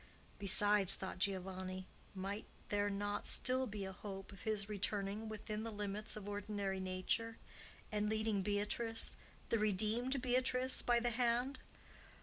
Besides, 0.39 0.95
thought 0.95 1.19
Giovanni, 1.19 1.85
might 2.15 2.45
there 2.69 2.89
not 2.89 3.27
still 3.27 3.67
be 3.67 3.85
a 3.85 3.91
hope 3.91 4.31
of 4.31 4.41
his 4.41 4.67
returning 4.67 5.29
within 5.29 5.61
the 5.61 5.71
limits 5.71 6.15
of 6.15 6.27
ordinary 6.27 6.79
nature, 6.79 7.37
and 7.91 8.09
leading 8.09 8.41
Beatrice, 8.41 9.15
the 9.49 9.59
redeemed 9.59 10.19
Beatrice, 10.19 10.81
by 10.81 10.99
the 10.99 11.11
hand? 11.11 11.59